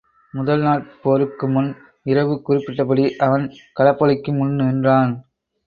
[0.33, 1.69] முதல் நாட் போருக்கு முன்
[2.03, 3.45] இரவு குறிப்பிட்டபடி அவன்
[3.79, 5.13] களப்பலிக்கு முன் நின்றான்.